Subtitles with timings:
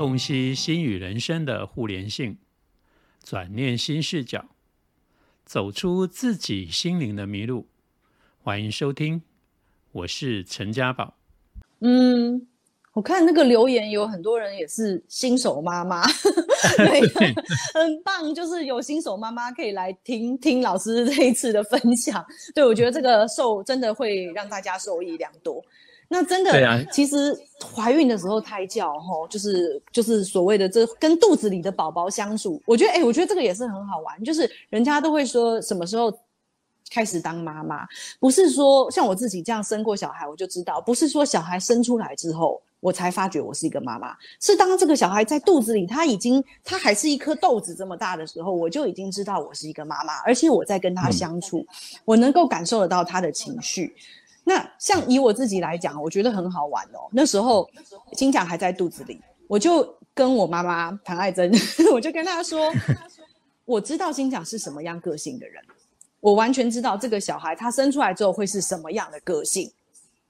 [0.00, 2.38] 洞悉心与人生的互联性，
[3.22, 4.46] 转念新视角，
[5.44, 7.66] 走出自己心灵的迷路。
[8.42, 9.20] 欢迎收听，
[9.92, 11.18] 我是陈家宝。
[11.80, 12.46] 嗯，
[12.94, 16.02] 我看那个留言有很多人也是新手妈妈，
[16.78, 17.02] 对，
[17.74, 22.24] 很棒，就是有新手妈妈可以来听 听老师这一次的分享。
[22.54, 25.62] 对我觉得这个受真的会让大家受益良多。
[26.12, 27.32] 那真的，啊，其实
[27.76, 34.24] 怀孕的时候胎教，吼，就是就是所谓的这跟肚子里的宝宝相处，我觉得，哎，我觉得这个也是很好玩。
[34.24, 36.12] 就是人家都会说什么时候
[36.90, 37.86] 开始当妈妈，
[38.18, 51.64] 不是说像我自己这样生过小孩我就知道，不是说小孩生出来之后我才发觉我是一个妈妈，是当这个小孩在肚子里，他已经他还是一颗豆子这么大的时候，我就已经知道我是一个妈妈，而且我在跟他相处，
[52.04, 53.94] 我能够感受得到他的情绪。
[54.42, 57.08] 那像以我自己来讲，我觉得很好玩哦。
[57.12, 57.68] 那时候
[58.12, 61.52] 金奖还在肚子里，我就跟我妈妈唐爱珍，
[61.92, 62.72] 我就跟她说，
[63.64, 65.62] 我知道金奖是什么样个性的人，
[66.20, 69.70] 我完全知道这个小孩他生出来之后会是什么样的个性。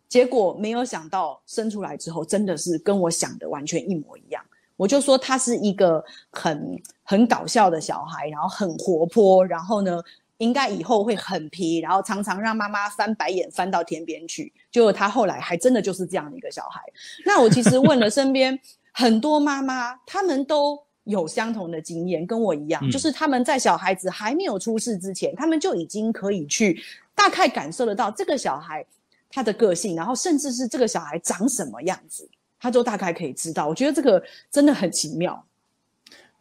[0.09, 4.45] 结果没有想到生出来之后，真的是跟我想的完全一模一样。
[4.77, 10.03] 我就说他是一个很很搞笑的小孩，然后很活泼，然后呢。
[10.41, 14.51] 应该以后会很皮，然后常常让妈妈翻白眼翻到天边去。
[14.73, 16.81] 结果他后来还真的就是这样的一个小孩。
[17.27, 18.59] 那我其实问了身边
[18.91, 26.83] 很多妈妈，他们都有相同的经验，跟我一样，就是他们在小孩子还没有出世之前，他们就已经可以去
[27.15, 28.85] 大概感受得到这个小孩
[29.29, 32.27] 他的个性，然后甚至是这个小孩长什么样子，
[32.59, 33.69] 他都大概可以知道。
[33.69, 35.45] 我觉得这个真的很奇妙。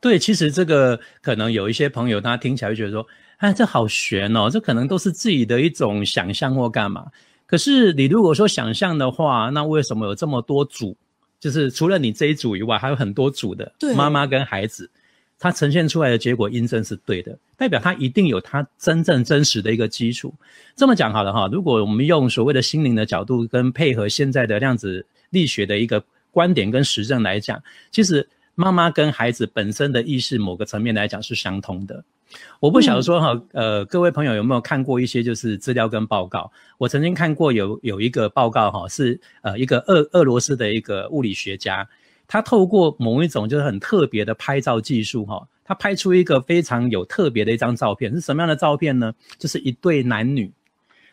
[0.01, 3.05] 对，其实这个可能有一些朋友他听起来会觉得说。
[3.39, 4.49] 哎，这好悬哦！
[4.49, 7.05] 这可能都是自己的一种想象或干嘛。
[7.45, 10.93] 可是你如果说想象的话，那为什么有这么多组？
[11.39, 14.91] 就是除了你这一组以外，还有很多组的妈妈跟孩子，
[15.39, 20.33] 他呈现出来的结果印证是对的，代表他一定有他真正真实的一个基础。
[20.75, 32.03] 这么讲好了哈，如果我们用所谓的心灵的角度跟配合现在的量子力学的一个观点跟实证来讲，其实妈妈跟孩子本身的意识某个层面来讲是相通的。
[32.59, 36.51] 我不晓得说哈，呃，各位朋友有没有看过一些就是资料跟报告？
[36.77, 41.89] 我曾经看过有有一个报告哈，是呃一个俄俄罗斯的一个物理学家，
[42.27, 49.11] 他透过某一种就是很特别的拍照技术哈，他拍出一个非常有特别的一张照片，是什么样的照片呢？
[49.39, 50.51] 就是一对男女，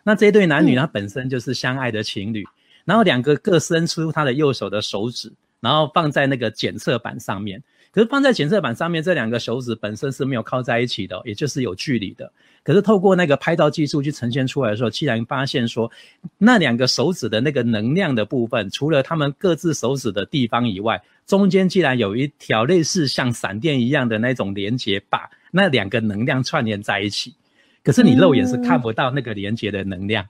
[0.02, 2.44] 那这一对男女他本身就是相爱的情侣，
[2.84, 7.62] 然后两个各伸出他的右手的手指，然后放在那个检测板上面。
[7.92, 12.30] 可是放在检测板上面，这两个手指本身是没有靠在一起的，也就是有距离的。
[12.62, 15.90] 可是透过那个拍照技术去呈现出来的时候，竟然发现说，
[16.36, 27.34] 那两个手指的那个能量的部分，除了他们各自手指的地方以外，中间竟然有一条类似像闪电一样的那种连接，把那两个能量串联在一起。
[27.82, 30.26] 可是你肉眼是看不到那个连接的能量，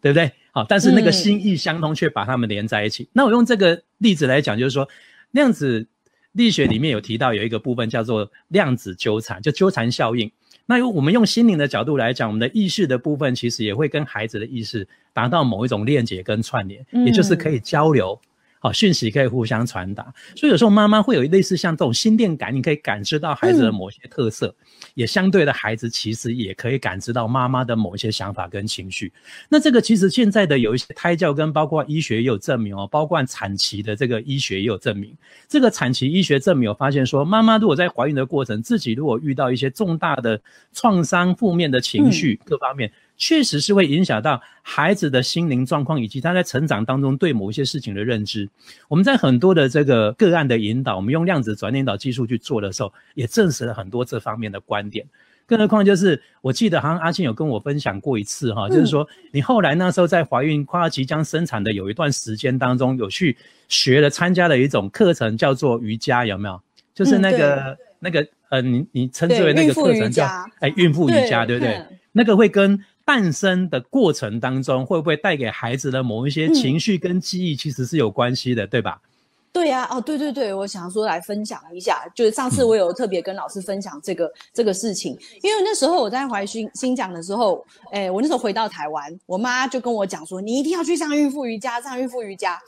[0.00, 0.32] 对不对？
[0.54, 3.06] 好，但是那个心意相通，却把它们连在一起。
[3.12, 4.88] 那我用这个例子来讲，就是说
[5.32, 5.86] 那样子。
[6.34, 10.28] 力学里面有提到有一个部分叫做量子纠缠，就纠缠效应。
[10.66, 18.20] 那我们用心灵的角度来讲，我们的意识的部分其实也会跟孩子的意识达到某一种链接跟串联，也就是可以交流。
[18.64, 20.02] 好，讯息可以互相传达，
[20.34, 24.56] 所以有时候妈妈会有类似像这种心电感，你可以感知到孩子的某些特色，
[24.94, 29.12] 也相对的孩子其实也可以感知到妈妈的某一些想法跟情绪。
[29.50, 35.14] 那这个其实现在的有一些胎教跟包括医学也有证明哦，包括产期的这个医学也有证明。
[35.46, 40.40] 这个产期医学证明有发现说，妈妈如果在怀孕的过程，自己如果遇到一些重大的
[40.72, 42.90] 创伤、负面的情绪各方面。
[43.16, 48.48] 确实是会影响到孩子的心灵状况，以及他在成长当中对某一些事情的认知。
[48.88, 55.06] 我们在很多的这个个案的引导，我们用量子转念导技术去做的时候，也证实了很多这方面的观点。
[55.46, 63.36] 更何况，就是我记得好像阿庆有跟我分享过一次哈，就是说你后来那时候在怀孕快要即将生产的有一段时间当中，有去
[63.68, 66.58] 学了参加了一种课程，叫做瑜伽，有没有？
[66.94, 70.26] 就是那个那个呃，你你称之为那个课程叫
[70.60, 71.78] 哎孕妇瑜伽，对不对？
[72.12, 79.00] 那个会跟诞生的过程当中，会不会带给孩子的某一些情绪跟记忆，其实是有关系的，对吧？
[79.52, 92.58] 对呀，哦，对对对，我想说来分享一下，就是上次我有特别跟老师分享这个这个事情，因为那时候我在怀新新讲的时候，哎，我那时候回到台湾，我妈就跟我讲说，你一定要去上孕妇瑜伽，上孕妇瑜伽，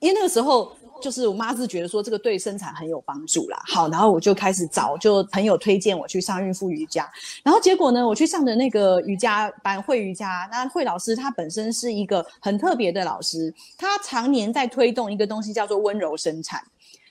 [0.00, 0.76] 因为那个时候。
[1.00, 7.10] 就是我妈是觉得说这个对生产很有帮助啦，好，然后我就开始找，就朋友推荐我去上孕妇瑜伽，
[7.42, 16.62] 然后结果呢，我去上的那个瑜伽班会瑜伽，那会老师他本身是一个很特别的老师，他常年在推动一个东西叫做温柔生产。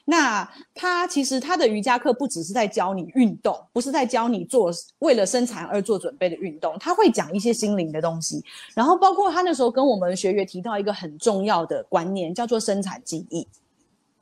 [0.06, 0.46] 那
[0.76, 4.70] 他其实他的瑜伽课不只是在教你运动，不是在教你做
[5.00, 8.44] 为了生产而做准备的运动，他会讲一些心灵的东西。
[8.76, 13.48] 然后包括他那时候跟我们学员提到一个很重要的观念，叫做生产记忆。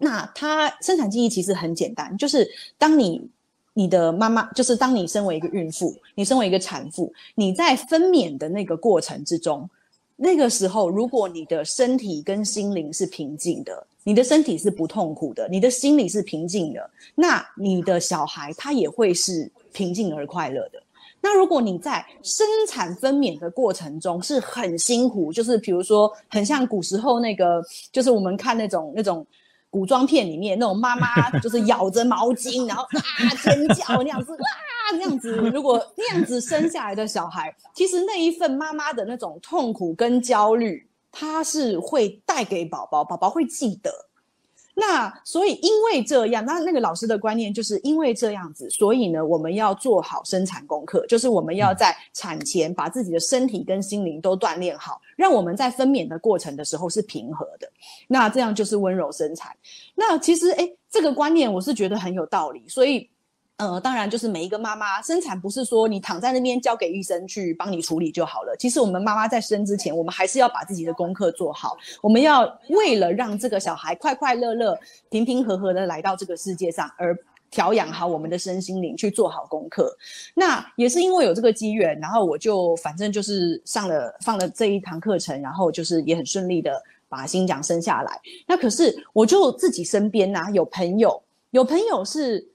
[0.02, 2.46] 那它生产记忆其实很简单，就是
[2.78, 3.26] 当你
[3.74, 9.70] 你的妈妈，就是当你身为一个孕妇，你身为一个产妇，你在分娩的那个过程之中，
[10.18, 13.88] 那个时候如果你的身体跟心灵是平静的。
[14.04, 20.82] 你的身体是不痛苦的，你的心里是平静的，那你的小孩他也会是平静而快乐的。
[21.22, 29.24] 那如果你在生产分娩的过程中是很辛苦，就是比如说很像古时候那个，就是我们看那种那种
[29.72, 40.88] 古装片里面那种妈妈 就是咬着毛巾，然后啊尖叫那样子啊那样子，如果那样子生下来的小孩，其实那一份妈妈的那种痛苦跟焦虑。
[41.14, 43.92] 它是会带给宝宝，宝宝会记得。
[44.74, 57.70] 那所以因为这样，那那个老师的观念就是因为这样子，所以呢，我们要做好生产功课，就是我们要在产前把自己的身体跟心灵都锻炼好，让我们在分娩的过程的时候是平和的。
[58.08, 59.56] 那这样就是温柔生产。
[59.96, 63.10] 那其实诶，这个观念我是觉得很有道理，所以。
[63.58, 68.56] 呃，当然，就是每一个妈妈生产不是说你躺在那边交给医生去帮你处理就好了。
[68.58, 71.78] 其实我们妈妈在生之前，我们还是要把自己的功课做好。
[72.02, 74.76] 我们要为了让这个小孩快快乐乐、
[75.12, 77.16] 平平和和的来到这个世界上，而
[77.52, 79.96] 调养好我们的身心灵，去做好功课。
[80.34, 88.20] 那也是因为有这个机缘，然后我就反正就是上了放了这一堂课程，然后就是也很顺利的把新娘生下来。
[88.48, 91.22] 那可是我就自己身边呐有朋友，
[91.52, 92.50] 有朋友是。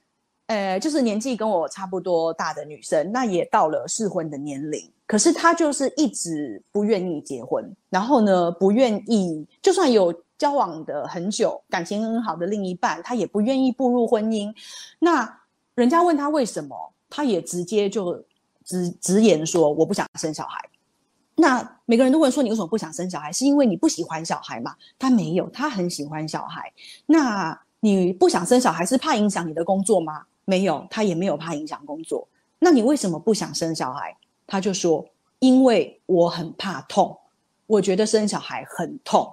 [0.47, 14.55] 呃，就是年纪跟我差不多大的女生，那也到了适婚的年龄，可是她就是一直不愿意结婚，然后呢，不愿意，就算有交往的很久、感情很好的另一半，她也不愿意步入婚姻。
[15.01, 15.41] 那
[15.75, 18.25] 人家问她为什么，她也直接就
[18.65, 20.69] 直直言说我不想生小孩。
[21.35, 23.33] 那每个人都问说你为什么不想生小孩？
[23.33, 24.77] 是因为你不喜欢小孩吗？
[24.97, 26.73] 她没有，她很喜欢小孩。
[27.07, 30.25] 那你不想生小孩是怕影响你的工作吗？
[30.47, 32.27] 没有，他也没有怕影响工作。
[32.59, 34.17] 那你为什么不想生小孩？
[34.47, 35.05] 他就说
[35.41, 37.19] ：“因为我很怕痛，
[37.67, 39.31] 我觉得生小孩很痛。”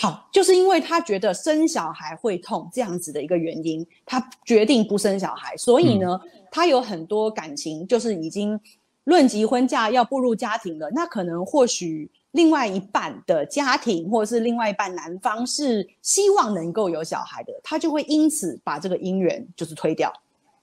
[0.00, 5.56] 好，就是因为他觉得生小孩会痛这样子的一个原因，他决定不生小孩。
[5.56, 6.20] 所以呢，
[6.52, 8.58] 他有很多感情，就是已经
[9.04, 10.88] 论及婚嫁要步入家庭了。
[10.92, 20.12] 那可能或许另外一半的家庭，或者是另外一半男方是希望能够有小孩的，他就会因此把这个姻缘就是推掉。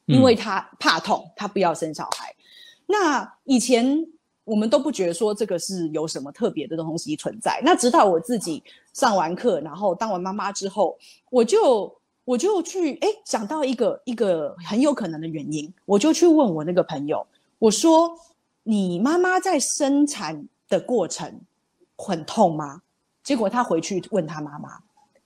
[0.05, 2.33] 因为他怕痛，他不要生小孩。
[2.87, 4.05] 那以前
[4.43, 7.59] 我们都不觉得说这个是有什么特别的东西存在。
[7.63, 8.63] 那直到我自己
[8.93, 10.95] 上完课，然后当完妈妈之后，
[11.31, 11.91] 我就
[12.23, 17.25] 我就去哎想到一个一个很有可能的原因，我就去问我那个朋友，
[17.57, 18.15] 我说
[18.61, 21.41] ：“你妈妈在生产的过程
[21.95, 22.83] 很痛吗？”
[23.23, 24.77] 结果他回去问他妈妈，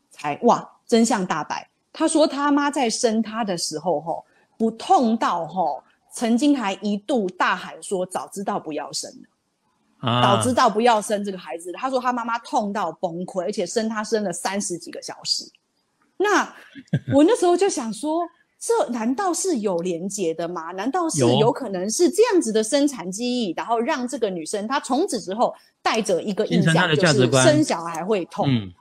[0.10, 1.70] 才哇真相大白。
[1.92, 4.24] 他说他妈在生他的时候，吼。
[4.60, 5.82] 不痛到吼，
[6.14, 9.10] 曾经还一度大喊说：“早知道不要生
[10.02, 15.50] 了，早知道不要生这个孩子。”他说他妈妈痛到崩溃，而且生他生了三十几个小时。
[16.18, 16.44] 那
[17.16, 18.28] 我那时候就想说，
[18.60, 20.74] 这难道是有连结的吗？
[20.74, 28.46] 难道是有可能是这样子的生产记忆，然后让这个女生她从此之后带着一个印象，就是生小孩会痛。
[28.50, 28.74] 嗯，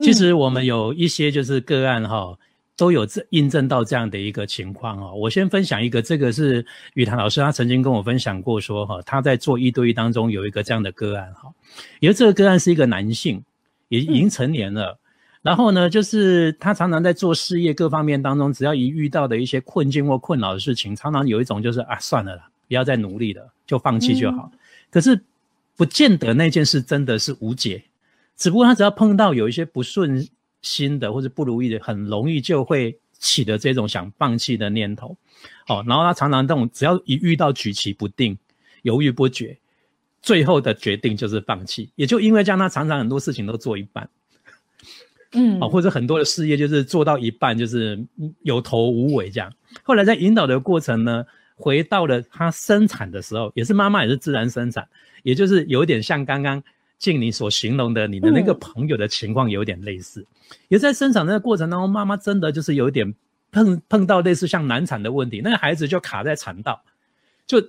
[0.00, 2.38] 其实我们有一些就是个案哈。
[2.76, 5.14] 都有这印证到这样的一个情况哦。
[5.14, 6.64] 我先分享一个，这个是
[6.94, 11.52] 雨堂老师，他曾经跟我分享过，说哈，他在做一对一当中有一个这样的个案哈，
[12.00, 13.42] 因为这个个案是一个男性，
[13.88, 14.98] 也已经成年了，
[15.42, 24.50] 然后呢，就是他常常在做事业各方面当中，只要一遇到的一些困境或困扰的事情，常常有一种就是啊，算了啦，不要再努力了，就放弃就好。
[24.90, 25.22] 可是
[25.76, 27.84] 不见得那件事真的是无解，
[28.36, 30.26] 只不过他只要碰到有一些不顺。
[30.62, 35.16] 新的或者不如意的，很容易就会起的这种想放弃的念头，
[35.68, 38.36] 哦，然后他常常这种只要一遇到举棋不定、
[38.82, 39.56] 犹豫不决，
[40.22, 41.90] 最后的决定就是放弃。
[41.96, 44.08] 也就因为这样，他常常很多事情都做一半，
[45.32, 48.02] 嗯，哦，或者很多的事业就是做到一半就是
[48.42, 49.52] 有头无尾这样。
[49.82, 51.24] 后来在引导的过程呢，
[51.56, 54.88] 回到了他生产的时候，也是妈妈也是自然生产，
[55.22, 56.62] 也就是有点像刚刚。
[57.02, 60.24] 敬你所形容的你的那个朋友的情况有点类似，
[60.68, 63.12] 也在生产那个过程当中，妈妈真的就是有点
[63.50, 66.80] 碰碰到类似像难产的问题，那个孩子就卡在产道，
[67.44, 67.60] 就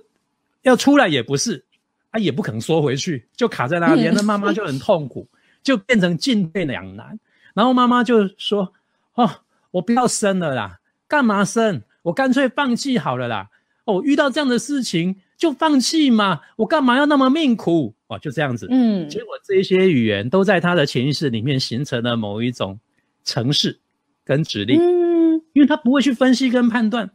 [0.62, 1.64] 要出来也不是，
[2.12, 5.26] 他也不肯缩回去，就卡在那边，那妈妈就很痛苦，
[5.64, 7.18] 就变成进退两难。
[7.54, 8.72] 然后妈妈就说
[9.14, 9.28] ：“哦，
[9.72, 11.82] 我不要生了啦，干嘛生？
[12.02, 13.50] 我干脆放弃好了啦。
[13.84, 17.94] 哦，遇到这样的事情就放弃嘛，我干嘛要那么命苦？
[18.14, 18.66] 哦，就这样子。
[18.70, 22.78] 嗯，结果这些语言都在他的潜意识里面形成了某一种
[23.24, 23.78] 程式
[24.24, 24.78] 跟指令。
[24.80, 27.10] 嗯，因为他不会去分析跟判断，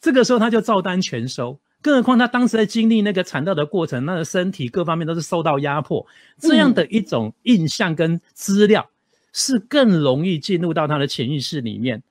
[0.00, 1.58] 这个时候他就照单全收。
[1.82, 6.06] 更何况他当时在经历那个产道的过程，那个身体各方面都是受到压迫，
[6.38, 8.90] 这样的一种印象跟资料
[9.32, 12.02] 是更容易进入到他的潜意识里面，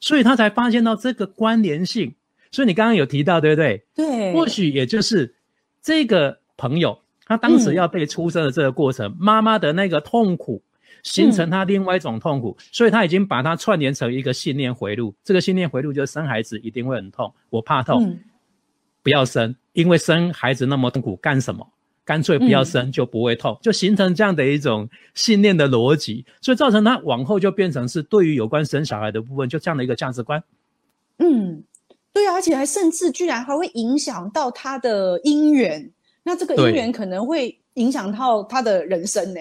[0.00, 2.14] 所以他才发现到这个关联性。
[2.50, 3.84] 所以你刚刚有提到，对不对？
[3.94, 5.32] 对，或许也就是
[5.80, 10.62] 这个朋友，他当时要被出生的这个过程，妈妈的那个痛苦，
[11.02, 15.14] 形成他另外一种痛苦，所以他已经把它串联成一个信念回路。
[15.24, 18.18] 这个信念回路就是生孩子一定会很痛，我怕痛。
[19.02, 21.66] 不要生，因为生孩子那么痛苦，干什么？
[22.04, 30.42] 干脆不要生就不会痛，就形成这样的一种信念的逻辑，所以造成他往后就变成是对于有关生小孩的部分，就这样的一个价值观。
[31.18, 31.62] 嗯，
[32.12, 39.40] 对啊，而且还甚至居然还会影响到他的姻缘，那这个姻缘可能会影响到他的人生呢。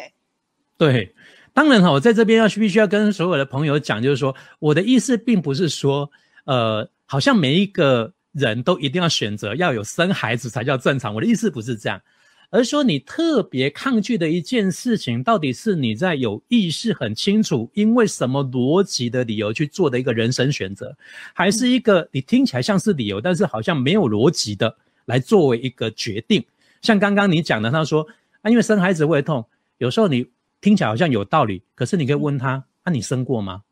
[0.78, 1.14] 对，
[1.54, 6.10] 当然哈，我在这边要必须要跟所有的朋友讲，就是说我的意思并不是说，
[6.46, 8.14] 呃，好像每一个。
[8.34, 11.14] 人都一定要选择要有生孩子才叫正常。
[11.14, 12.02] 我的意思不是这样，
[12.50, 20.96] 而是说你特别抗拒的一件事情，到底是你在有意识很清楚，因为什么逻辑的理由去做的一个人生选择，
[21.34, 24.74] 还是一个你听起来像是理由，但是好像没有逻辑的
[25.08, 26.42] 来作为一个决定？
[26.82, 28.08] 像刚刚你讲的，他说
[28.42, 29.46] 啊，因为生孩子会痛，
[29.78, 30.28] 有时候你
[30.60, 33.64] 听起来好像有道理，可是你可以问他，啊，你生过吗？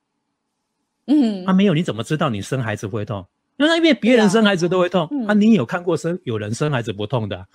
[1.07, 3.25] 嗯，啊，没有，你怎么知道你生孩子会痛？
[3.57, 7.45] 那因为别人生孩子都会痛啊，你有看过生有人生孩子不痛的？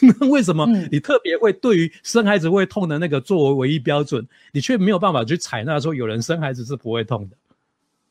[0.20, 7.36] 那为什么你特别会对于生孩子会痛的那个作为唯一标准，你却没有办法去采纳说有人生孩子是不会痛的？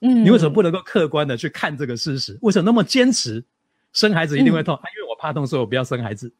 [0.01, 2.37] 嗯，你为什么不能够客观的去看这个事实？
[2.41, 3.41] 为什么那么坚持
[3.93, 4.75] 生孩子一定会痛？
[4.75, 6.31] 啊，因为我怕痛，所以我不要生孩子。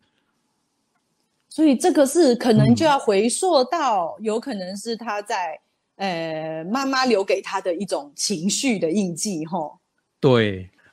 [1.59, 5.59] 所以这个是可能就要回溯到，有可能是他在
[5.97, 9.77] 呃妈妈留给他的一种情绪的印记，吼。
[10.21, 10.69] 对。